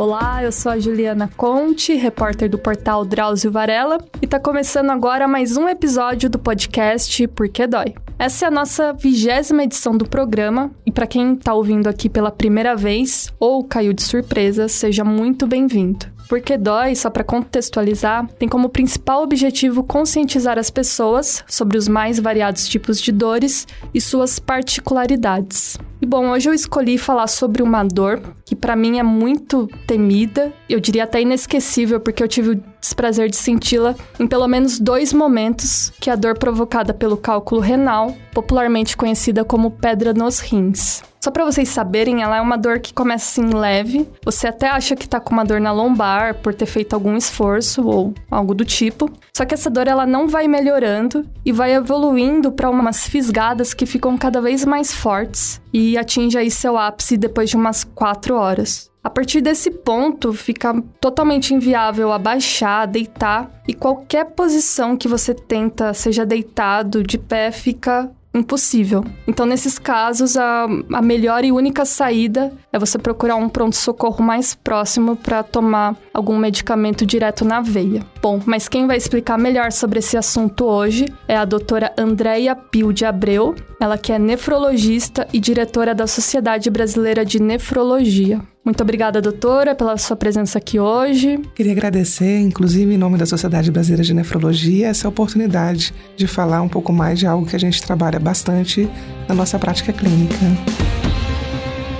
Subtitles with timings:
[0.00, 5.28] Olá, eu sou a Juliana Conte, repórter do portal Drauzio Varela, e tá começando agora
[5.28, 7.92] mais um episódio do podcast Por que Dói.
[8.18, 12.30] Essa é a nossa vigésima edição do programa, e para quem tá ouvindo aqui pela
[12.30, 16.06] primeira vez ou caiu de surpresa, seja muito bem-vindo.
[16.30, 22.20] Porque Dói, só para contextualizar, tem como principal objetivo conscientizar as pessoas sobre os mais
[22.20, 25.76] variados tipos de dores e suas particularidades.
[26.00, 30.52] E bom, hoje eu escolhi falar sobre uma dor que para mim é muito temida,
[30.68, 35.92] eu diria até inesquecível, porque eu tive desprazer de senti-la em pelo menos dois momentos,
[36.00, 41.02] que é a dor provocada pelo cálculo renal, popularmente conhecida como pedra nos rins.
[41.22, 44.08] Só para vocês saberem, ela é uma dor que começa assim leve.
[44.24, 47.86] Você até acha que tá com uma dor na lombar por ter feito algum esforço
[47.86, 49.10] ou algo do tipo.
[49.36, 53.84] Só que essa dor ela não vai melhorando e vai evoluindo para umas fisgadas que
[53.84, 58.89] ficam cada vez mais fortes e atinge aí seu ápice depois de umas 4 horas.
[59.02, 65.94] A partir desse ponto, fica totalmente inviável abaixar, deitar, e qualquer posição que você tenta,
[65.94, 69.04] seja deitado, de pé, fica impossível.
[69.26, 74.54] Então, nesses casos, a, a melhor e única saída é você procurar um pronto-socorro mais
[74.54, 78.06] próximo para tomar algum medicamento direto na veia.
[78.22, 82.92] Bom, mas quem vai explicar melhor sobre esse assunto hoje é a doutora Andréia Pio
[82.92, 88.40] de Abreu, ela que é nefrologista e diretora da Sociedade Brasileira de Nefrologia.
[88.62, 91.38] Muito obrigada, doutora, pela sua presença aqui hoje.
[91.54, 96.68] Queria agradecer, inclusive em nome da Sociedade Brasileira de Nefrologia, essa oportunidade de falar um
[96.68, 98.88] pouco mais de algo que a gente trabalha bastante
[99.26, 100.36] na nossa prática clínica.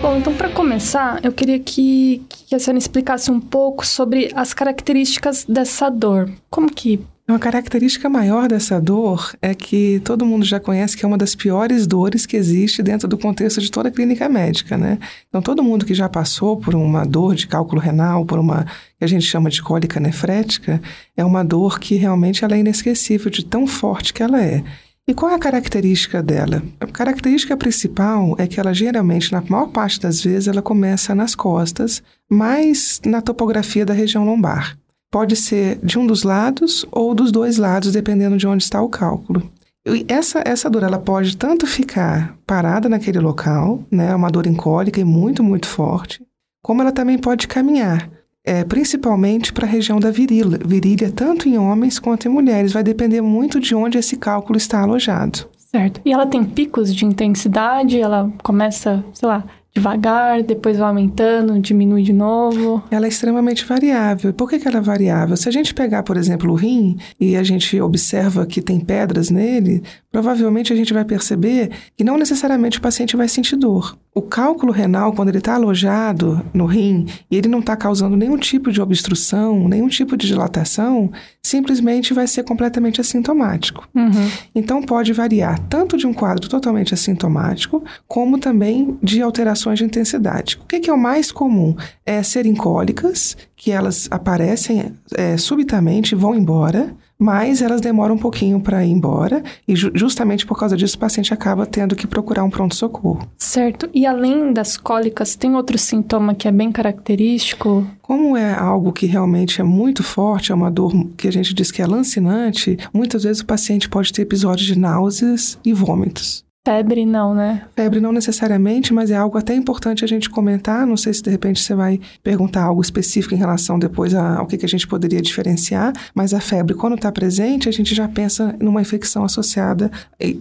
[0.02, 4.52] Bom, então para começar, eu queria que, que a senhora explicasse um pouco sobre as
[4.52, 6.30] características dessa dor.
[6.50, 11.08] Como que uma característica maior dessa dor é que todo mundo já conhece que é
[11.08, 14.98] uma das piores dores que existe dentro do contexto de toda a clínica médica, né?
[15.28, 18.64] Então, todo mundo que já passou por uma dor de cálculo renal, por uma
[18.98, 20.80] que a gente chama de cólica nefrética,
[21.16, 24.62] é uma dor que realmente ela é inesquecível de tão forte que ela é.
[25.06, 26.62] E qual é a característica dela?
[26.78, 31.34] A característica principal é que ela geralmente, na maior parte das vezes, ela começa nas
[31.34, 34.78] costas, mais na topografia da região lombar.
[35.10, 38.88] Pode ser de um dos lados ou dos dois lados, dependendo de onde está o
[38.88, 39.42] cálculo.
[39.86, 45.00] E essa, essa dor ela pode tanto ficar parada naquele local, né, uma dor incólica
[45.00, 46.22] e muito, muito forte,
[46.62, 48.08] como ela também pode caminhar,
[48.44, 52.72] é, principalmente para a região da virilha, virilha, tanto em homens quanto em mulheres.
[52.72, 55.48] Vai depender muito de onde esse cálculo está alojado.
[55.56, 56.00] Certo.
[56.04, 57.98] E ela tem picos de intensidade?
[57.98, 59.44] Ela começa, sei lá,
[59.74, 62.82] devagar, depois vai aumentando, diminui de novo?
[62.90, 64.32] Ela é extremamente variável.
[64.32, 65.36] Por que, que ela é variável?
[65.36, 69.30] Se a gente pegar, por exemplo, o rim e a gente observa que tem pedras
[69.30, 73.96] nele, provavelmente a gente vai perceber que não necessariamente o paciente vai sentir dor.
[74.12, 78.36] O cálculo renal, quando ele está alojado no rim e ele não está causando nenhum
[78.36, 83.88] tipo de obstrução, nenhum tipo de dilatação, simplesmente vai ser completamente assintomático.
[83.94, 84.30] Uhum.
[84.52, 90.58] Então pode variar tanto de um quadro totalmente assintomático, como também de alterações de intensidade.
[90.60, 91.76] O que, que é o mais comum?
[92.04, 98.18] É serem cólicas, que elas aparecem é, subitamente e vão embora mas elas demoram um
[98.18, 102.06] pouquinho para ir embora e ju justamente por causa disso o paciente acaba tendo que
[102.06, 103.28] procurar um pronto-socorro.
[103.36, 103.90] Certo.
[103.92, 107.86] E além das cólicas, tem outro sintoma que é bem característico?
[108.00, 111.70] Como é algo que realmente é muito forte, é uma dor que a gente diz
[111.70, 116.44] que é lancinante, muitas vezes o paciente pode ter episódios de náuseas e vômitos.
[116.66, 117.62] Febre não, né?
[117.74, 120.86] Febre não necessariamente, mas é algo até importante a gente comentar.
[120.86, 124.58] Não sei se de repente você vai perguntar algo específico em relação depois ao que,
[124.58, 128.54] que a gente poderia diferenciar, mas a febre, quando está presente, a gente já pensa
[128.60, 129.90] numa infecção associada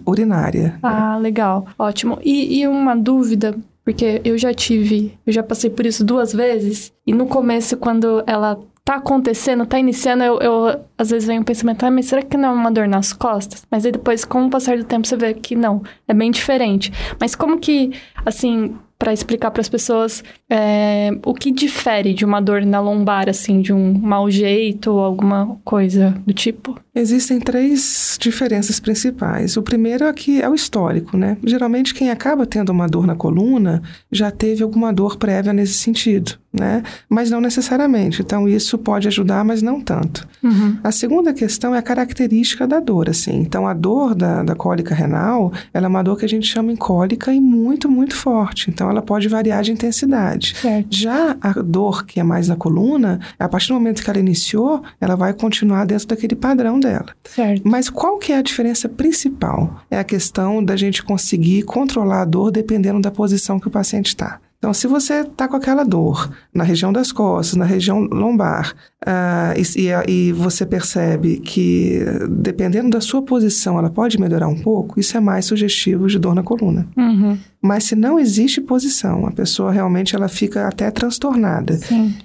[0.06, 0.78] urinária.
[0.82, 1.66] Ah, legal.
[1.78, 2.18] Ótimo.
[2.22, 6.92] E, e uma dúvida, porque eu já tive, eu já passei por isso duas vezes,
[7.06, 11.44] e no começo, quando ela tá acontecendo, tá iniciando, eu, eu às vezes vem um
[11.44, 13.64] pensamento, ah, mas será que não é uma dor nas costas?
[13.70, 16.92] Mas aí depois, com o passar do tempo, você vê que não, é bem diferente.
[17.20, 17.92] Mas como que,
[18.26, 23.30] assim, para explicar para as pessoas é, o que difere de uma dor na lombar,
[23.30, 26.78] assim, de um mau jeito ou alguma coisa do tipo?
[26.94, 29.56] Existem três diferenças principais.
[29.56, 31.38] O primeiro é que é o histórico, né?
[31.42, 33.80] Geralmente quem acaba tendo uma dor na coluna
[34.12, 36.82] já teve alguma dor prévia nesse sentido, né?
[37.08, 38.22] Mas não necessariamente.
[38.22, 40.26] Então isso pode ajudar, mas não tanto.
[40.42, 40.78] Uhum.
[40.82, 43.36] A segunda questão é a característica da dor, assim.
[43.36, 46.72] Então a dor da, da cólica renal, ela é uma dor que a gente chama
[46.72, 48.68] em cólica e muito, muito forte.
[48.68, 50.56] Então ela pode variar de intensidade.
[50.56, 50.88] Certo.
[50.90, 54.82] Já a dor que é mais na coluna, a partir do momento que ela iniciou,
[55.00, 57.06] ela vai continuar dentro daquele padrão dela.
[57.24, 57.62] Certo.
[57.64, 59.82] Mas qual que é a diferença principal?
[59.90, 64.08] É a questão da gente conseguir controlar a dor dependendo da posição que o paciente
[64.08, 64.40] está.
[64.60, 69.58] Então, se você está com aquela dor na região das costas, na região lombar, uh,
[69.74, 75.16] e, e, você percebe que, dependendo da sua posição, ela pode melhorar um pouco, isso
[75.16, 76.86] é mais sugestivo de dor na coluna.
[76.94, 77.38] Uhum.
[77.62, 81.78] Mas se não existe posição, a pessoa realmente ela fica até transtornada.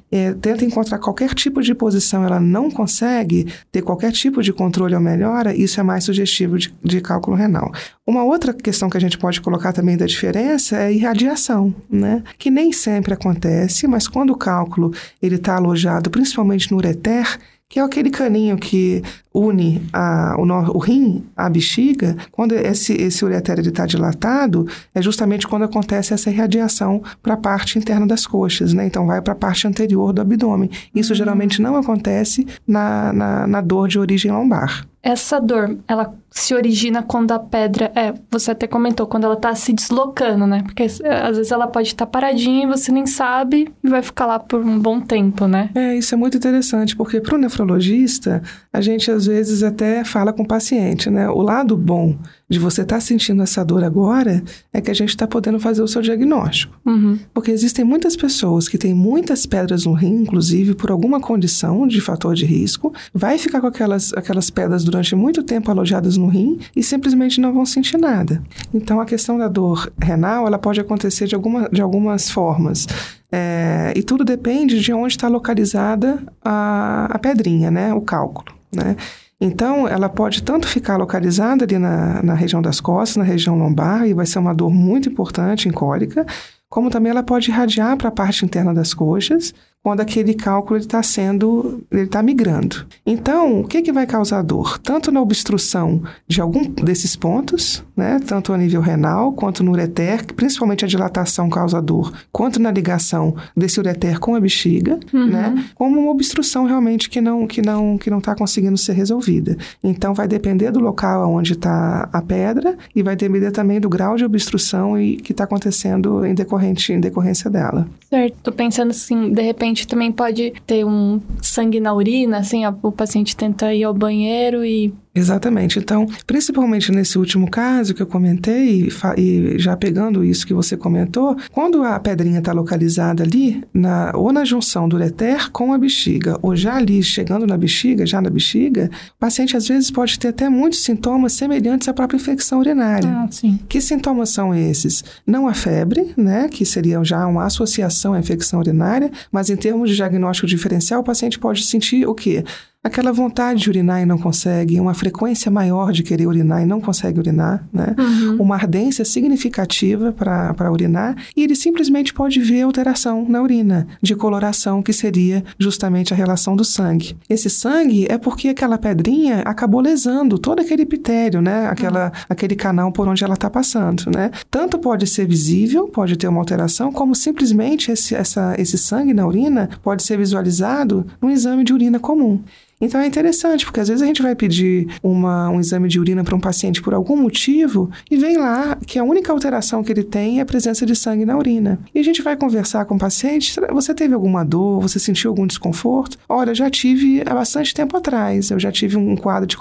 [0.09, 4.95] É, tenta encontrar qualquer tipo de posição, ela não consegue ter qualquer tipo de controle
[4.95, 7.69] ou melhora, isso é mais sugestivo de, de cálculo renal.
[8.07, 12.23] Uma outra questão que a gente pode colocar também da diferença é a irradiação, né?
[12.37, 17.79] Que nem sempre acontece, mas quando o cálculo ele está alojado principalmente no ureter, que
[17.79, 19.01] é aquele caninho que
[19.33, 20.43] une a, o,
[20.75, 26.29] o, rim à bexiga, quando esse, esse ureter está dilatado, é justamente quando acontece essa
[26.29, 28.85] irradiação para a parte interna das coxas, né?
[28.85, 30.69] Então vai para a parte anterior do abdômen.
[30.93, 31.17] Isso uhum.
[31.17, 34.87] geralmente não acontece na, na, na dor de origem lombar.
[35.05, 37.91] Essa dor, ela se origina quando a pedra.
[37.95, 40.63] É, você até comentou, quando ela tá se deslocando, né?
[40.63, 44.01] Porque é, às vezes ela pode estar tá paradinha e você nem sabe e vai
[44.01, 45.69] ficar lá por um bom tempo, né?
[45.75, 48.41] É, isso é muito interessante, porque para o nefrologista,
[48.73, 51.29] a gente às vezes até fala com o paciente, né?
[51.29, 55.09] O lado bom de você estar tá sentindo essa dor agora é que a gente
[55.09, 56.79] está podendo fazer o seu diagnóstico.
[56.85, 57.17] Uhum.
[57.33, 61.99] Porque existem muitas pessoas que têm muitas pedras no rim, inclusive por alguma condição de
[61.99, 66.59] fator de risco, vai ficar com aquelas, aquelas pedras durante muito tempo alojadas no rim
[66.75, 68.41] e simplesmente não vão sentir nada.
[68.73, 72.87] Então a questão da dor renal ela pode acontecer de, alguma, de algumas formas.
[73.31, 77.93] É, e tudo depende de onde está localizada a, a pedrinha, né?
[77.93, 78.95] O cálculo, né?
[79.39, 84.07] Então, ela pode tanto ficar localizada ali na, na região das costas, na região lombar,
[84.07, 86.25] e vai ser uma dor muito importante em cólica,
[86.69, 89.53] como também ela pode irradiar para a parte interna das coxas,
[89.85, 92.87] quando aquele cálculo está sendo, ele está migrando.
[93.05, 94.79] Então, o que, que vai causar dor?
[94.79, 100.25] Tanto na obstrução de algum desses pontos, né, tanto a nível renal quanto no ureter,
[100.33, 105.27] principalmente a dilatação causa dor, quanto na ligação desse ureter com a bexiga, uhum.
[105.27, 109.55] né, como uma obstrução realmente que não que não que não está conseguindo ser resolvida.
[109.83, 114.15] Então, vai depender do local onde está a pedra e vai depender também do grau
[114.15, 117.87] de obstrução e que está acontecendo em decorrente em decorrência dela.
[118.09, 118.35] Certo.
[118.41, 123.35] Tô pensando assim, de repente também pode ter um sangue na urina, assim, o paciente
[123.35, 125.79] tenta ir ao banheiro e Exatamente.
[125.79, 131.37] Então, principalmente nesse último caso que eu comentei, e já pegando isso que você comentou,
[131.51, 136.37] quando a pedrinha está localizada ali, na, ou na junção do ureter com a bexiga,
[136.41, 140.29] ou já ali chegando na bexiga, já na bexiga, o paciente às vezes pode ter
[140.29, 143.09] até muitos sintomas semelhantes à própria infecção urinária.
[143.09, 143.57] Ah, sim.
[143.69, 145.03] Que sintomas são esses?
[145.25, 149.89] Não a febre, né, que seria já uma associação à infecção urinária, mas em termos
[149.89, 152.43] de diagnóstico diferencial, o paciente pode sentir o quê?
[152.85, 156.79] Aquela vontade de urinar e não consegue, uma frequência maior de querer urinar e não
[156.79, 157.95] consegue urinar, né?
[157.97, 158.35] Uhum.
[158.39, 164.83] Uma ardência significativa para urinar e ele simplesmente pode ver alteração na urina, de coloração,
[164.83, 167.17] que seria justamente a relação do sangue.
[167.27, 171.65] Esse sangue é porque aquela pedrinha acabou lesando todo aquele epitério, né?
[171.65, 172.11] Aquela, uhum.
[172.29, 174.29] Aquele canal por onde ela está passando, né?
[174.51, 179.25] Tanto pode ser visível, pode ter uma alteração, como simplesmente esse, essa, esse sangue na
[179.25, 182.43] urina pode ser visualizado num exame de urina comum.
[182.79, 186.23] Então é interessante, porque às vezes a gente vai pedir uma, um exame de urina
[186.23, 190.03] para um paciente por algum motivo e vem lá que a única alteração que ele
[190.03, 191.79] tem é a presença de sangue na urina.
[191.93, 194.81] E a gente vai conversar com o paciente: você teve alguma dor?
[194.81, 196.17] Você sentiu algum desconforto?
[196.27, 199.57] Olha, já tive há bastante tempo atrás, eu já tive um quadro de,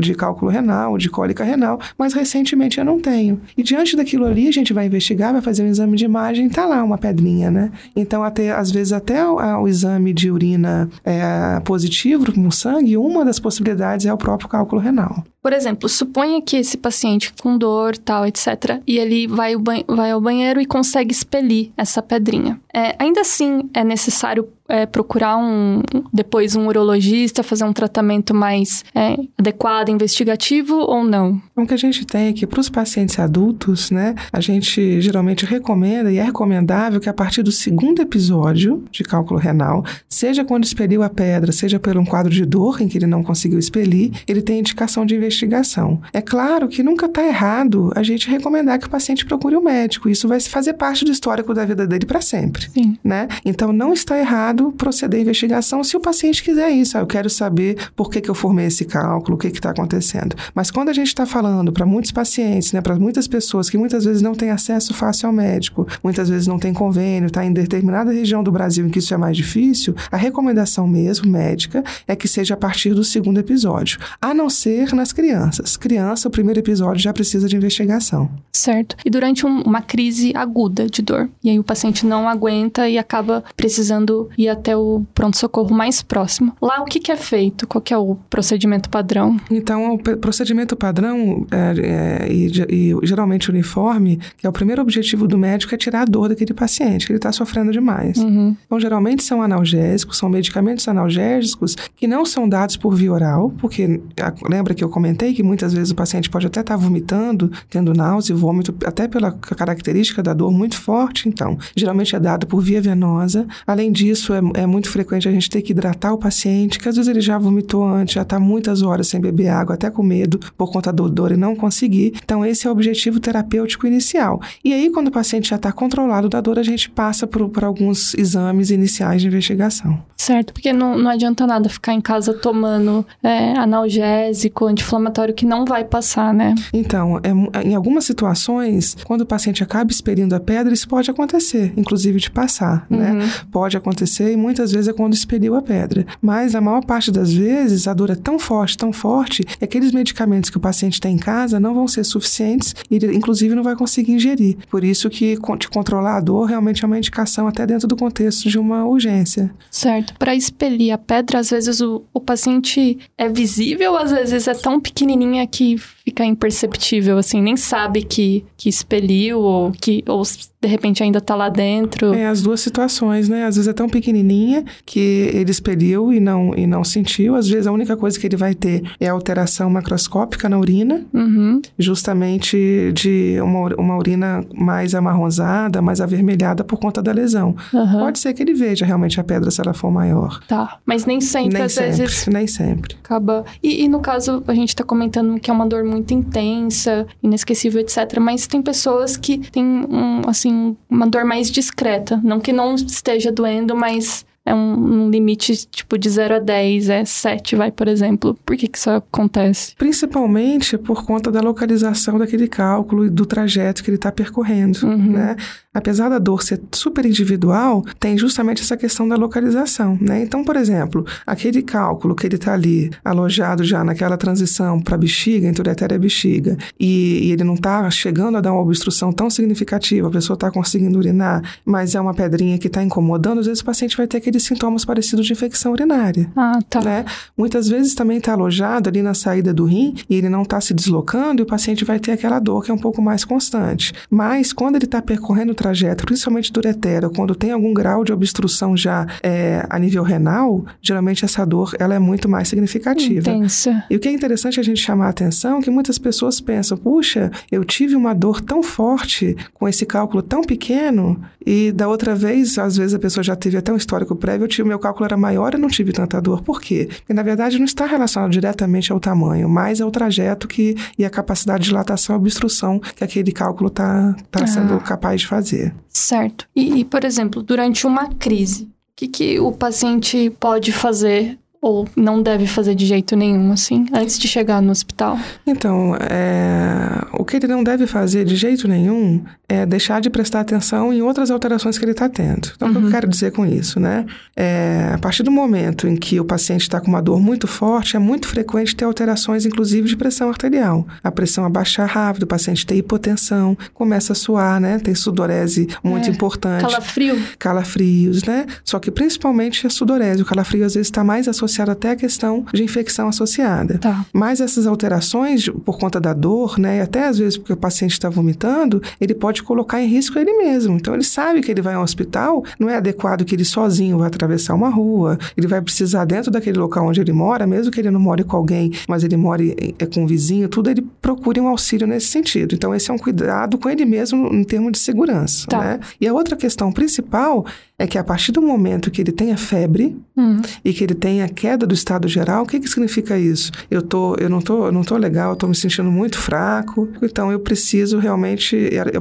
[0.00, 3.40] de cálculo renal, de cólica renal, mas recentemente eu não tenho.
[3.56, 6.66] E diante daquilo ali, a gente vai investigar, vai fazer um exame de imagem tá
[6.66, 7.70] lá uma pedrinha, né?
[7.94, 13.24] Então, até, às vezes, até o, o exame de urina é, positivo, como sangue, uma
[13.24, 15.24] das possibilidades é o próprio cálculo renal.
[15.42, 19.54] Por exemplo, suponha que esse paciente com dor, tal, etc., e ele vai,
[19.86, 22.60] vai ao banheiro e consegue expelir essa pedrinha.
[22.74, 28.84] É, ainda assim, é necessário é, procurar um depois um urologista, fazer um tratamento mais
[28.94, 31.40] é, adequado, investigativo ou não?
[31.56, 35.46] O que a gente tem é que para os pacientes adultos, né, a gente geralmente
[35.46, 40.64] recomenda e é recomendável que a partir do segundo episódio de cálculo renal, seja quando
[40.64, 44.12] expeliu a pedra, seja por um quadro de dor em que ele não conseguiu expelir,
[44.26, 46.00] ele tem indicação de investigação.
[46.12, 49.62] É claro que nunca está errado a gente recomendar que o paciente procure o um
[49.62, 50.08] médico.
[50.08, 52.98] Isso vai fazer parte do histórico da vida dele para sempre, Sim.
[53.04, 53.28] né?
[53.44, 56.96] Então não está errado proceder à investigação se o paciente quiser isso.
[56.96, 60.34] Ah, eu quero saber por que, que eu formei esse cálculo, o que está acontecendo.
[60.54, 64.04] Mas quando a gente está falando para muitos pacientes, né, para muitas pessoas que muitas
[64.04, 68.10] vezes não têm acesso fácil ao médico, muitas vezes não tem convênio, está em determinada
[68.10, 72.26] região do Brasil em que isso é mais difícil, a recomendação mesmo médica é que
[72.26, 73.98] seja a partir do segundo episódio.
[74.20, 75.76] A não ser nas, crianças.
[75.76, 78.30] Criança, o primeiro episódio já precisa de investigação.
[78.52, 78.94] Certo.
[79.04, 82.96] E durante um, uma crise aguda de dor, e aí o paciente não aguenta e
[82.96, 86.52] acaba precisando ir até o pronto-socorro mais próximo.
[86.62, 87.66] Lá, o que, que, é feito?
[87.66, 89.36] Qual que é o procedimento padrão?
[89.50, 95.26] Então, o procedimento padrão é, é, e, e, geralmente uniforme, que é o primeiro objetivo
[95.26, 98.18] do médico, é tirar a dor daquele paciente, que ele está sofrendo demais.
[98.18, 98.56] Uhum.
[98.66, 104.00] Então, geralmente são analgésicos, são medicamentos analgésicos que não são dados por via oral, porque
[104.48, 107.92] lembra que eu comentei que muitas vezes o paciente pode até estar tá vomitando, tendo
[107.92, 112.60] náusea e vômito, até pela característica da dor muito forte, então, geralmente é dado por
[112.60, 113.46] via venosa.
[113.66, 116.96] Além disso, é, é muito frequente a gente ter que hidratar o paciente, que às
[116.96, 120.38] vezes ele já vomitou antes, já está muitas horas sem beber água, até com medo
[120.56, 122.14] por conta do dor e não conseguir.
[122.22, 124.40] Então, esse é o objetivo terapêutico inicial.
[124.64, 127.64] E aí, quando o paciente já está controlado da dor, a gente passa por, por
[127.64, 130.02] alguns exames iniciais de investigação.
[130.16, 135.64] Certo, porque não, não adianta nada ficar em casa tomando é, analgésico, anti-inflamatório que não
[135.64, 136.54] vai passar, né?
[136.72, 141.72] Então, é, em algumas situações, quando o paciente acaba expelindo a pedra, isso pode acontecer,
[141.76, 143.12] inclusive de passar, né?
[143.12, 143.18] uhum.
[143.18, 143.30] né?
[143.50, 146.06] Pode acontecer e muitas vezes é quando expeliu a pedra.
[146.20, 149.92] Mas a maior parte das vezes a dor é tão forte, tão forte, que aqueles
[149.92, 153.62] medicamentos que o paciente tem em casa não vão ser suficientes e ele, inclusive, não
[153.62, 154.56] vai conseguir ingerir.
[154.70, 158.48] Por isso que te controlar a dor realmente é uma indicação até dentro do contexto
[158.48, 159.50] de uma urgência.
[159.70, 160.14] Certo.
[160.18, 164.80] Para expelir a pedra, às vezes o, o paciente é visível, às vezes é tão
[164.88, 170.22] pequenininha que fica imperceptível, assim, nem sabe que, que expeliu ou que ou
[170.60, 172.14] de repente ainda tá lá dentro.
[172.14, 173.44] É, as duas situações, né?
[173.44, 174.98] Às vezes é tão pequenininha que
[175.32, 177.34] ele expeliu e não, e não sentiu.
[177.36, 181.60] Às vezes a única coisa que ele vai ter é alteração macroscópica na urina, uhum.
[181.78, 187.54] justamente de uma, uma urina mais amarronzada, mais avermelhada por conta da lesão.
[187.72, 187.98] Uhum.
[188.00, 190.40] Pode ser que ele veja realmente a pedra se ela for maior.
[190.48, 192.26] Tá, mas nem sempre, nem às sempre, vezes...
[192.26, 192.96] Nem sempre.
[193.04, 193.44] Acaba...
[193.62, 197.06] E, e no caso, a gente tá comentando que é uma dor muito muito intensa,
[197.22, 198.18] inesquecível, etc.
[198.20, 200.47] Mas tem pessoas que têm, um, assim,
[200.88, 202.20] uma dor mais discreta.
[202.22, 206.88] Não que não esteja doendo, mas é um, um, limite tipo de 0 a 10,
[206.88, 208.34] é 7, vai, por exemplo.
[208.46, 209.74] Por que, que isso acontece?
[209.76, 215.12] Principalmente por conta da localização daquele cálculo e do trajeto que ele está percorrendo, uhum.
[215.12, 215.36] né?
[215.78, 220.22] Apesar da dor ser super individual, tem justamente essa questão da localização, né?
[220.22, 225.48] Então, por exemplo, aquele cálculo que ele está ali alojado já naquela transição para bexiga,
[225.48, 230.08] entre e bexiga, e, e ele não está chegando a dar uma obstrução tão significativa,
[230.08, 233.64] a pessoa está conseguindo urinar, mas é uma pedrinha que está incomodando, às vezes o
[233.64, 236.30] paciente vai ter aqueles sintomas parecidos de infecção urinária.
[236.36, 236.80] Ah, tá.
[236.80, 237.04] Né?
[237.36, 240.74] Muitas vezes também está alojado ali na saída do rim e ele não está se
[240.74, 243.92] deslocando e o paciente vai ter aquela dor que é um pouco mais constante.
[244.10, 248.12] Mas quando ele está percorrendo o trajeto, principalmente do ureter, quando tem algum grau de
[248.12, 253.30] obstrução já é, a nível renal, geralmente essa dor ela é muito mais significativa.
[253.30, 253.84] Intensa.
[253.90, 256.76] E o que é interessante a gente chamar a atenção é que muitas pessoas pensam,
[256.76, 262.14] puxa, eu tive uma dor tão forte com esse cálculo tão pequeno e da outra
[262.14, 265.04] vez, às vezes a pessoa já teve até um histórico prévio, eu tive, meu cálculo
[265.04, 266.42] era maior e não tive tanta dor.
[266.42, 266.88] Por quê?
[266.90, 271.10] Porque na verdade não está relacionado diretamente ao tamanho, mas ao trajeto que e a
[271.10, 274.80] capacidade de dilatação e obstrução que aquele cálculo está tá sendo ah.
[274.80, 275.74] capaz de fazer fazer.
[275.88, 276.46] Certo.
[276.54, 282.22] E, por exemplo, durante uma crise, o que, que o paciente pode fazer ou não
[282.22, 285.18] deve fazer de jeito nenhum, assim, antes de chegar no hospital?
[285.46, 287.04] Então, é...
[287.12, 291.02] o que ele não deve fazer de jeito nenhum é deixar de prestar atenção em
[291.02, 292.52] outras alterações que ele está tendo.
[292.54, 292.74] Então, uhum.
[292.74, 292.92] o que eu uhum.
[292.92, 294.06] quero dizer com isso, né?
[294.36, 294.92] É...
[294.94, 297.98] A partir do momento em que o paciente está com uma dor muito forte, é
[297.98, 300.86] muito frequente ter alterações, inclusive, de pressão arterial.
[301.02, 304.78] A pressão abaixar rápido, o paciente tem hipotensão, começa a suar, né?
[304.78, 306.12] Tem sudorese muito é.
[306.12, 306.62] importante.
[306.62, 307.20] Calafrio.
[307.38, 308.46] Calafrios, né?
[308.64, 310.22] Só que principalmente a sudorese.
[310.22, 313.78] O calafrio, às vezes, está mais associado associado até a questão de infecção associada.
[313.78, 314.04] Tá.
[314.12, 317.92] Mas essas alterações, por conta da dor, né, e até às vezes porque o paciente
[317.92, 320.76] está vomitando, ele pode colocar em risco ele mesmo.
[320.76, 324.06] Então ele sabe que ele vai ao hospital, não é adequado que ele sozinho vai
[324.06, 327.90] atravessar uma rua, ele vai precisar dentro daquele local onde ele mora, mesmo que ele
[327.90, 331.48] não more com alguém, mas ele more é, com um vizinho, tudo, ele procure um
[331.48, 332.54] auxílio nesse sentido.
[332.54, 335.46] Então esse é um cuidado com ele mesmo em termos de segurança.
[335.48, 335.58] Tá.
[335.58, 335.80] Né?
[336.00, 337.44] E a outra questão principal
[337.78, 340.42] é que a partir do momento que ele tenha febre hum.
[340.64, 343.52] e que ele tenha queda do estado geral, o que, que significa isso?
[343.70, 346.88] Eu, tô, eu não tô, eu não tô legal, eu tô me sentindo muito fraco,
[347.00, 348.56] então eu preciso realmente,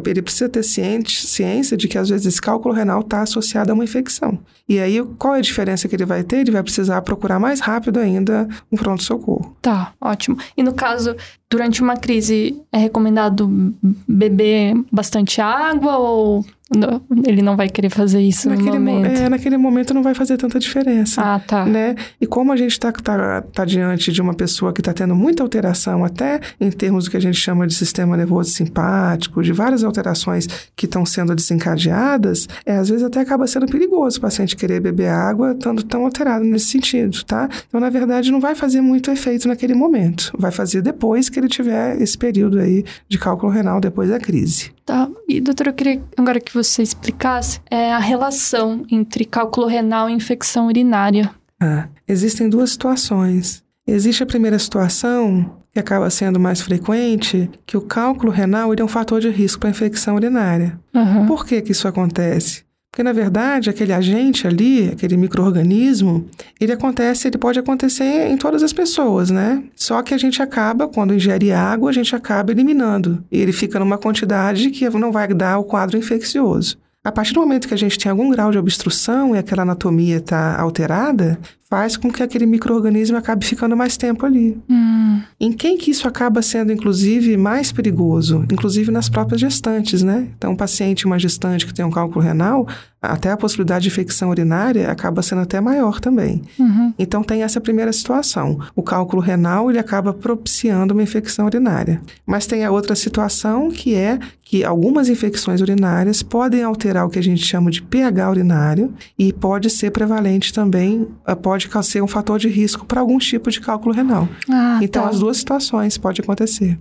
[0.05, 3.73] ele precisa ter ciente, ciência de que às vezes esse cálculo renal está associado a
[3.73, 4.39] uma infecção.
[4.69, 6.37] E aí, qual é a diferença que ele vai ter?
[6.37, 9.55] Ele vai precisar procurar mais rápido ainda um pronto-socorro.
[9.61, 10.37] Tá, ótimo.
[10.57, 11.15] E no caso,
[11.49, 13.73] durante uma crise é recomendado
[14.07, 19.21] beber bastante água ou não, ele não vai querer fazer isso naquele no momento.
[19.21, 21.21] É, naquele momento não vai fazer tanta diferença.
[21.21, 21.65] Ah, tá.
[21.65, 21.95] Né?
[22.19, 25.43] E como a gente está tá, tá diante de uma pessoa que está tendo muita
[25.43, 29.83] alteração, até em termos do que a gente chama de sistema nervoso simpático, de várias
[29.83, 34.81] alterações que estão sendo desencadeadas, é, às vezes até acaba sendo perigoso o paciente querer
[34.81, 37.47] beber água estando tão alterado nesse sentido, tá?
[37.67, 40.33] Então, na verdade, não vai fazer muito efeito naquele momento.
[40.37, 44.71] Vai fazer depois que ele tiver esse período aí de cálculo renal, depois da crise.
[44.85, 45.09] Tá.
[45.27, 50.13] E, doutora, eu queria agora que você explicasse é, a relação entre cálculo renal e
[50.13, 51.29] infecção urinária.
[51.59, 53.63] Ah, existem duas situações.
[53.85, 58.87] Existe a primeira situação, que acaba sendo mais frequente, que o cálculo renal é um
[58.87, 60.79] fator de risco para infecção urinária.
[60.93, 61.25] Uhum.
[61.25, 62.65] Por que, que isso acontece?
[62.97, 66.25] Porque, na verdade, aquele agente ali, aquele microorganismo,
[66.59, 69.63] ele acontece, ele pode acontecer em todas as pessoas, né?
[69.75, 73.23] Só que a gente acaba, quando ingere água, a gente acaba eliminando.
[73.31, 76.79] E ele fica numa quantidade que não vai dar o quadro infeccioso.
[77.03, 80.17] A partir do momento que a gente tem algum grau de obstrução e aquela anatomia
[80.17, 81.37] está alterada,
[81.69, 84.57] faz com que aquele microorganismo acabe ficando mais tempo ali.
[84.69, 85.21] Hum.
[85.39, 88.45] Em quem que isso acaba sendo, inclusive, mais perigoso?
[88.51, 90.29] Inclusive nas próprias gestantes, né?
[90.37, 92.65] Então, um paciente, uma gestante que tem um cálculo renal,
[93.01, 96.41] até a possibilidade de infecção urinária acaba sendo até maior também.
[96.57, 96.93] Uhum.
[96.97, 98.59] Então, tem essa primeira situação.
[98.75, 102.01] O cálculo renal, ele acaba propiciando uma infecção urinária.
[102.25, 107.19] Mas tem a outra situação, que é que algumas infecções urinárias podem alterar o que
[107.19, 111.05] a gente chama de pH urinário e pode ser prevalente também,
[111.41, 114.27] pode pode ser um fator de risco para algum tipo de cálculo renal.
[114.49, 115.09] Ah, então, tá.
[115.09, 116.77] as duas situações pode acontecer.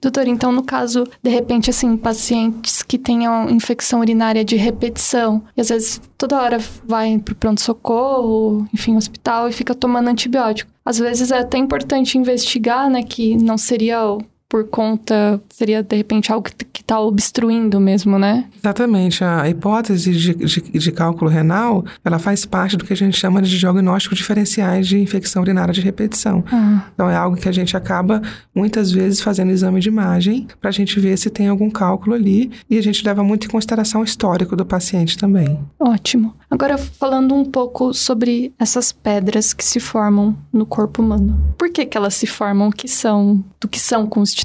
[0.00, 5.60] Doutor, então no caso, de repente, assim, pacientes que tenham infecção urinária de repetição, e
[5.60, 10.70] às vezes toda hora vai pro pronto-socorro, enfim, hospital, e fica tomando antibiótico.
[10.84, 13.98] Às vezes é até importante investigar, né, que não seria
[14.48, 18.46] por conta, seria de repente algo que está obstruindo mesmo, né?
[18.56, 19.24] Exatamente.
[19.24, 23.42] A hipótese de, de, de, cálculo renal, ela faz parte do que a gente chama
[23.42, 26.44] de diagnóstico diferenciais de infecção urinária de repetição.
[26.50, 26.84] Ah.
[26.94, 28.22] Então é algo que a gente acaba
[28.54, 32.50] muitas vezes fazendo exame de imagem para a gente ver se tem algum cálculo ali
[32.70, 35.58] e a gente leva muito em consideração o histórico do paciente também.
[35.78, 36.34] Ótimo.
[36.48, 41.54] Agora falando um pouco sobre essas pedras que se formam no corpo humano.
[41.58, 42.68] Por que, que elas se formam?
[42.68, 43.44] O que são?
[43.60, 44.35] Do que são constituídas,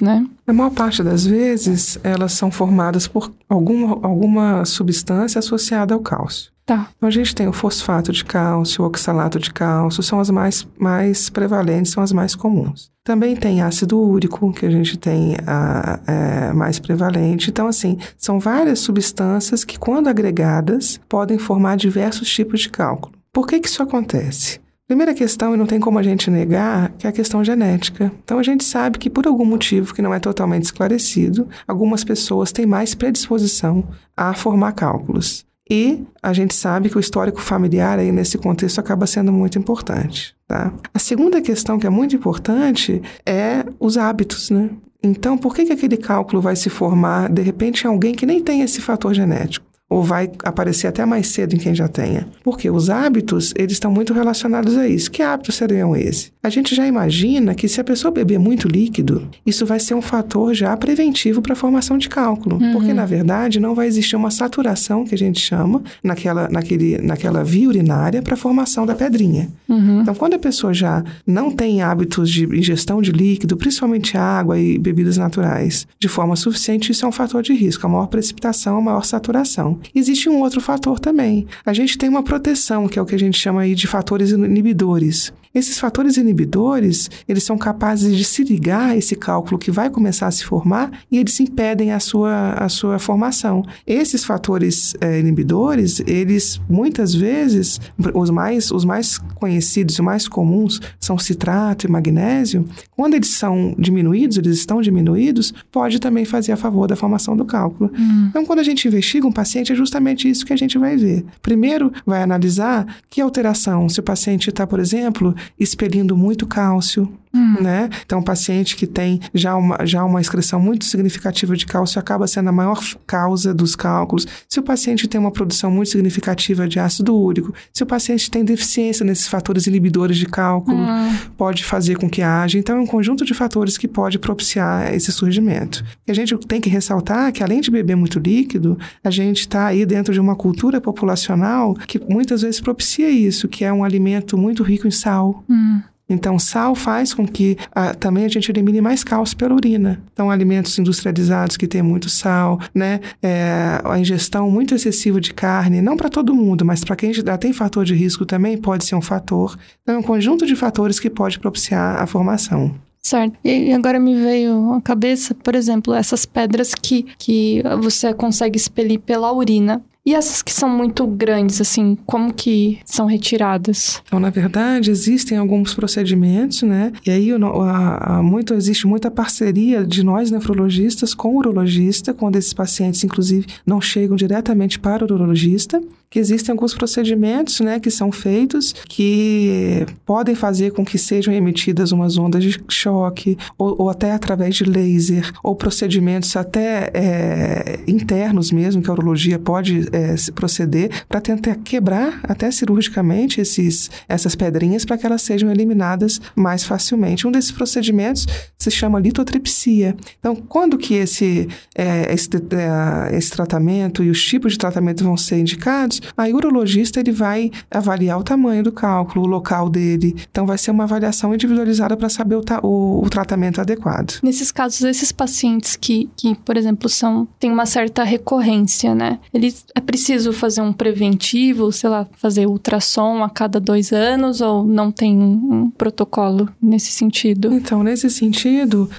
[0.00, 0.26] né?
[0.46, 6.54] A maior parte das vezes, elas são formadas por alguma, alguma substância associada ao cálcio.
[6.64, 6.88] Tá.
[6.96, 10.66] Então, a gente tem o fosfato de cálcio, o oxalato de cálcio, são as mais,
[10.78, 12.90] mais prevalentes, são as mais comuns.
[13.04, 17.50] Também tem ácido úrico, que a gente tem a, é, mais prevalente.
[17.50, 23.14] Então, assim, são várias substâncias que, quando agregadas, podem formar diversos tipos de cálculo.
[23.30, 24.58] Por que, que isso acontece?
[24.86, 28.12] Primeira questão, e não tem como a gente negar, que é a questão genética.
[28.22, 32.52] Então a gente sabe que por algum motivo que não é totalmente esclarecido, algumas pessoas
[32.52, 33.82] têm mais predisposição
[34.14, 35.46] a formar cálculos.
[35.70, 40.36] E a gente sabe que o histórico familiar aí nesse contexto acaba sendo muito importante,
[40.46, 40.70] tá?
[40.92, 44.68] A segunda questão que é muito importante é os hábitos, né?
[45.02, 48.42] Então, por que, que aquele cálculo vai se formar de repente em alguém que nem
[48.42, 49.64] tem esse fator genético?
[49.94, 52.26] Ou vai aparecer até mais cedo em quem já tenha.
[52.42, 55.08] Porque os hábitos, eles estão muito relacionados a isso.
[55.08, 56.32] Que hábitos seriam esses?
[56.42, 60.02] A gente já imagina que se a pessoa beber muito líquido, isso vai ser um
[60.02, 62.56] fator já preventivo para a formação de cálculo.
[62.56, 62.72] Uhum.
[62.72, 67.44] Porque, na verdade, não vai existir uma saturação, que a gente chama, naquela, naquele, naquela
[67.44, 69.48] via urinária para a formação da pedrinha.
[69.68, 70.00] Uhum.
[70.00, 74.76] Então, quando a pessoa já não tem hábitos de ingestão de líquido, principalmente água e
[74.76, 77.86] bebidas naturais, de forma suficiente, isso é um fator de risco.
[77.86, 79.78] A maior precipitação, a maior saturação.
[79.94, 81.46] Existe um outro fator também.
[81.64, 84.30] A gente tem uma proteção, que é o que a gente chama aí de fatores
[84.30, 85.32] inibidores.
[85.54, 90.26] Esses fatores inibidores, eles são capazes de se ligar a esse cálculo que vai começar
[90.26, 93.62] a se formar e eles impedem a sua, a sua formação.
[93.86, 97.80] Esses fatores é, inibidores, eles muitas vezes,
[98.14, 102.66] os mais, os mais conhecidos e mais comuns são citrato e magnésio.
[102.96, 107.44] Quando eles são diminuídos, eles estão diminuídos, pode também fazer a favor da formação do
[107.44, 107.92] cálculo.
[107.96, 108.26] Hum.
[108.28, 111.24] Então, quando a gente investiga um paciente, é justamente isso que a gente vai ver.
[111.40, 117.56] Primeiro, vai analisar que alteração, se o paciente está, por exemplo, expelindo muito cálcio, Hum.
[117.60, 117.90] Né?
[118.04, 122.26] Então, um paciente que tem já uma, já uma excreção muito significativa de cálcio acaba
[122.26, 124.26] sendo a maior causa dos cálculos.
[124.48, 128.44] Se o paciente tem uma produção muito significativa de ácido úrico, se o paciente tem
[128.44, 131.16] deficiência nesses fatores inibidores de cálculo, hum.
[131.36, 132.58] pode fazer com que haja.
[132.58, 135.84] Então, é um conjunto de fatores que pode propiciar esse surgimento.
[136.06, 139.66] E a gente tem que ressaltar que, além de beber muito líquido, a gente está
[139.66, 144.38] aí dentro de uma cultura populacional que muitas vezes propicia isso, que é um alimento
[144.38, 145.42] muito rico em sal.
[145.48, 150.02] Hum Então, sal faz com que ah, também a gente elimine mais cálcio pela urina.
[150.12, 153.00] Então, alimentos industrializados que têm muito sal, né?
[153.22, 157.38] É, a ingestão muito excessiva de carne, não para todo mundo, mas para quem já
[157.38, 159.56] tem fator de risco também pode ser um fator.
[159.82, 162.74] Então, é um conjunto de fatores que pode propiciar a formação.
[163.02, 163.36] Certo.
[163.44, 168.98] E agora me veio à cabeça, por exemplo, essas pedras que, que você consegue expelir
[168.98, 169.82] pela urina.
[170.06, 174.02] E essas que são muito grandes, assim, como que são retiradas?
[174.06, 176.92] Então, na verdade, existem alguns procedimentos, né?
[177.06, 182.36] E aí a, a, muito, existe muita parceria de nós nefrologistas com o urologista, quando
[182.36, 185.82] esses pacientes, inclusive, não chegam diretamente para o urologista
[186.14, 191.90] que existem alguns procedimentos né, que são feitos que podem fazer com que sejam emitidas
[191.90, 198.52] umas ondas de choque, ou, ou até através de laser, ou procedimentos até é, internos
[198.52, 204.84] mesmo, que a urologia pode é, proceder para tentar quebrar até cirurgicamente esses, essas pedrinhas
[204.84, 207.26] para que elas sejam eliminadas mais facilmente.
[207.26, 208.24] Um desses procedimentos
[208.64, 209.96] se chama litotripsia.
[210.18, 215.16] Então, quando que esse, é, esse, é, esse tratamento e os tipos de tratamento vão
[215.16, 216.00] ser indicados?
[216.16, 220.14] Aí o urologista ele vai avaliar o tamanho do cálculo, o local dele.
[220.30, 224.18] Então vai ser uma avaliação individualizada para saber o, o, o, tratamento adequado.
[224.22, 229.18] Nesses casos, esses pacientes que, que, por exemplo, são têm uma certa recorrência, né?
[229.32, 234.64] Eles é preciso fazer um preventivo, sei lá, fazer ultrassom a cada dois anos ou
[234.64, 237.52] não tem um, um protocolo nesse sentido?
[237.52, 238.53] Então, nesse sentido,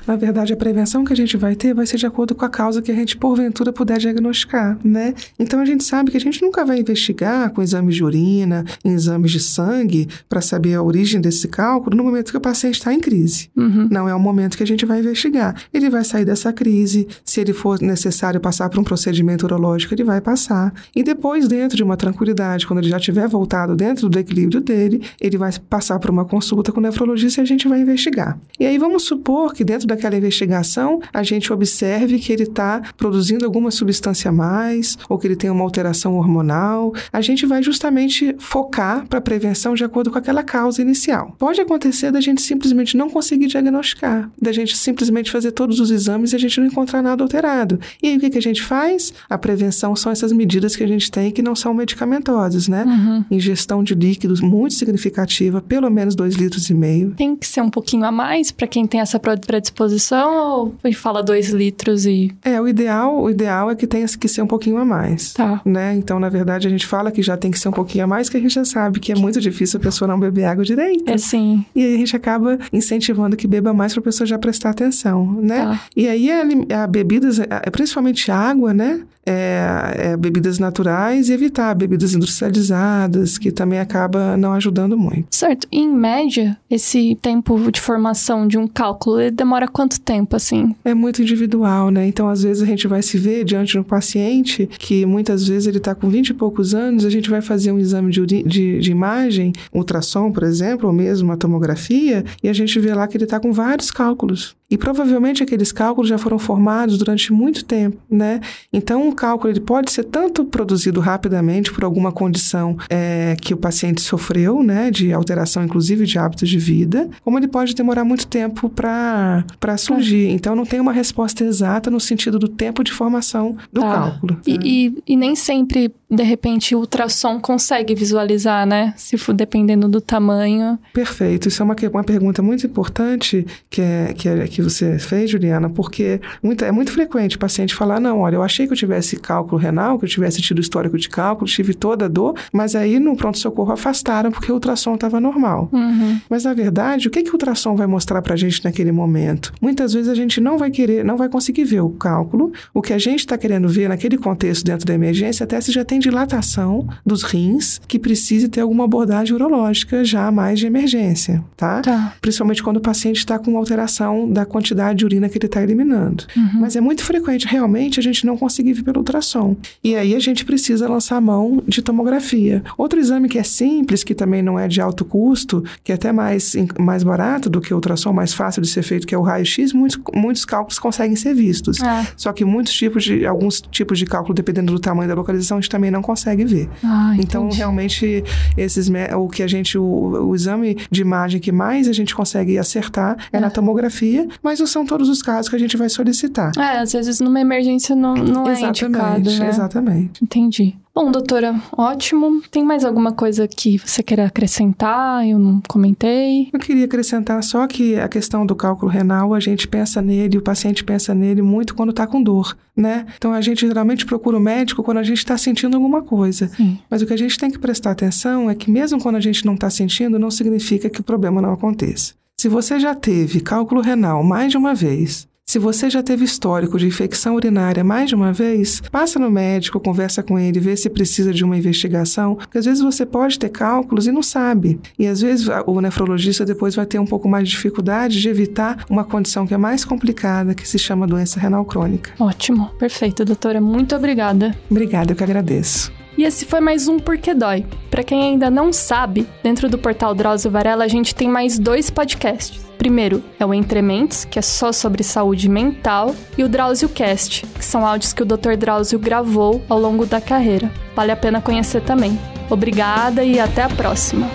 [0.05, 2.49] na verdade, a prevenção que a gente vai ter vai ser de acordo com a
[2.49, 5.13] causa que a gente porventura puder diagnosticar, né?
[5.39, 8.91] Então a gente sabe que a gente nunca vai investigar com exames de urina, em
[8.91, 12.93] exames de sangue, para saber a origem desse cálculo no momento que o paciente está
[12.93, 13.49] em crise.
[13.55, 13.87] Uhum.
[13.89, 15.55] Não é o momento que a gente vai investigar.
[15.73, 20.03] Ele vai sair dessa crise, se ele for necessário passar por um procedimento urológico, ele
[20.03, 20.73] vai passar.
[20.95, 25.01] E depois, dentro de uma tranquilidade, quando ele já tiver voltado dentro do equilíbrio dele,
[25.19, 28.37] ele vai passar por uma consulta com o nefrologista e a gente vai investigar.
[28.59, 33.45] E aí vamos supor que dentro daquela investigação a gente observe que ele está produzindo
[33.45, 38.35] alguma substância a mais ou que ele tem uma alteração hormonal a gente vai justamente
[38.39, 41.35] focar para a prevenção de acordo com aquela causa inicial.
[41.37, 46.33] Pode acontecer da gente simplesmente não conseguir diagnosticar, da gente simplesmente fazer todos os exames
[46.33, 47.79] e a gente não encontrar nada alterado.
[48.01, 49.13] E aí o que, que a gente faz?
[49.29, 52.83] A prevenção são essas medidas que a gente tem que não são medicamentosas, né?
[52.85, 53.25] Uhum.
[53.31, 57.11] Ingestão de líquidos muito significativa, pelo menos 2 litros e meio.
[57.11, 61.49] Tem que ser um pouquinho a mais para quem tem essa predisposição ou fala 2
[61.49, 62.31] litros e...
[62.43, 65.33] É, o ideal, o ideal é que tenha que ser um pouquinho a mais.
[65.33, 65.61] Tá.
[65.65, 65.95] Né?
[65.95, 68.29] Então, na verdade, a gente fala que já tem que ser um pouquinho a mais,
[68.29, 71.09] que a gente já sabe que é muito difícil a pessoa não beber água direito.
[71.09, 71.65] É sim.
[71.75, 75.39] E aí a gente acaba incentivando que beba mais para a pessoa já prestar atenção,
[75.41, 75.61] né?
[75.61, 75.79] Ah.
[75.95, 79.01] E aí a, a bebidas, a, principalmente água, né?
[79.25, 85.27] É, é, bebidas naturais e evitar bebidas industrializadas, que também acaba não ajudando muito.
[85.31, 85.67] Certo.
[85.71, 90.75] Em média, esse tempo de formação de um cálculo, demora quanto tempo, assim?
[90.83, 92.07] É muito individual, né?
[92.07, 95.67] Então, às vezes, a gente vai se ver diante de um paciente que muitas vezes
[95.67, 98.79] ele está com 20 e poucos anos, a gente vai fazer um exame de, de,
[98.79, 103.17] de imagem, ultrassom, por exemplo, ou mesmo uma tomografia, e a gente vê lá que
[103.17, 104.55] ele está com vários cálculos.
[104.69, 108.41] E provavelmente aqueles cálculos já foram formados durante muito tempo, né?
[108.73, 114.01] Então, cálculo ele pode ser tanto produzido rapidamente por alguma condição é, que o paciente
[114.01, 118.69] sofreu, né, de alteração, inclusive de hábitos de vida, como ele pode demorar muito tempo
[118.69, 119.43] para
[119.77, 120.29] surgir.
[120.29, 123.93] Então, não tem uma resposta exata no sentido do tempo de formação do tá.
[123.93, 124.39] cálculo.
[124.45, 128.93] E, e, e nem sempre de repente o ultrassom consegue visualizar, né?
[128.95, 130.79] Se for dependendo do tamanho.
[130.93, 131.47] Perfeito.
[131.47, 135.69] Isso é uma, uma pergunta muito importante que, é, que, é, que você fez, Juliana,
[135.69, 139.04] porque muito, é muito frequente o paciente falar: não, olha, eu achei que eu tivesse
[139.15, 142.99] cálculo renal, que eu tivesse tido histórico de cálculo, tive toda a dor, mas aí
[142.99, 145.69] no pronto-socorro afastaram porque o ultrassom estava normal.
[145.73, 146.19] Uhum.
[146.29, 149.51] Mas na verdade, o que, que o ultrassom vai mostrar para a gente naquele momento?
[149.59, 152.53] Muitas vezes a gente não vai querer, não vai conseguir ver o cálculo.
[152.73, 155.83] O que a gente está querendo ver naquele contexto dentro da emergência, até se já
[155.83, 161.43] tem tem dilatação dos rins que precise ter alguma abordagem urológica já mais de emergência,
[161.55, 161.81] tá?
[161.81, 162.13] tá.
[162.21, 166.25] Principalmente quando o paciente está com alteração da quantidade de urina que ele está eliminando.
[166.35, 166.59] Uhum.
[166.59, 169.55] Mas é muito frequente realmente a gente não conseguir ver pelo ultrassom.
[169.83, 172.63] E aí a gente precisa lançar a mão de tomografia.
[172.77, 176.11] Outro exame que é simples, que também não é de alto custo, que é até
[176.11, 179.21] mais, mais barato do que o ultrassom, mais fácil de ser feito, que é o
[179.21, 181.81] raio-x, muitos, muitos cálculos conseguem ser vistos.
[181.81, 182.07] É.
[182.15, 185.61] Só que muitos tipos de, alguns tipos de cálculo, dependendo do tamanho da localização, a
[185.61, 186.69] gente também não consegue ver.
[186.83, 188.23] Ah, então, realmente,
[188.57, 192.57] esses, o que a gente, o, o, exame de imagem que mais a gente consegue
[192.57, 195.89] acertar é, é, na tomografia, mas não são todos os casos que a gente vai
[195.89, 196.51] solicitar.
[196.57, 198.55] É, às vezes numa emergência não, não é
[198.87, 199.39] Exatamente.
[199.39, 199.49] né?
[199.49, 200.23] Exatamente.
[200.23, 200.75] Entendi.
[200.93, 202.41] Bom, doutora, ótimo.
[202.49, 205.27] Tem mais alguma coisa que você queira acrescentar?
[205.27, 206.49] Eu não comentei.
[206.53, 210.41] Eu queria acrescentar só que a questão do cálculo renal, a gente pensa nele, o
[210.41, 213.05] paciente pensa nele muito quando está com dor, né?
[213.17, 216.47] Então a gente geralmente procura o médico quando a gente está sentindo alguma coisa.
[216.55, 216.79] Sim.
[216.89, 219.45] Mas o que a gente tem que prestar atenção é que mesmo quando a gente
[219.45, 222.13] não está sentindo, não significa que o problema não aconteça.
[222.37, 226.77] Se você já teve cálculo renal mais de uma vez, se você já teve histórico
[226.77, 230.89] de infecção urinária mais de uma vez, passa no médico, conversa com ele, vê se
[230.89, 234.79] precisa de uma investigação, porque às vezes você pode ter cálculos e não sabe.
[234.97, 238.85] E às vezes o nefrologista depois vai ter um pouco mais de dificuldade de evitar
[238.89, 242.11] uma condição que é mais complicada, que se chama doença renal crônica.
[242.19, 243.61] Ótimo, perfeito, doutora.
[243.61, 244.57] Muito obrigada.
[244.69, 245.91] Obrigada, eu que agradeço.
[246.17, 247.65] E esse foi mais um Porque Dói.
[247.91, 251.89] Para quem ainda não sabe, dentro do portal Drauzio Varela a gente tem mais dois
[251.89, 252.63] podcasts.
[252.77, 257.65] Primeiro é o Entrementes, que é só sobre saúde mental, e o Drauzio Cast, que
[257.65, 258.55] são áudios que o Dr.
[258.57, 260.71] Drauzio gravou ao longo da carreira.
[260.95, 262.17] Vale a pena conhecer também.
[262.49, 264.29] Obrigada e até a próxima.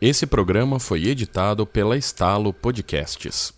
[0.00, 3.52] Esse programa foi editado pela Estalo Podcasts.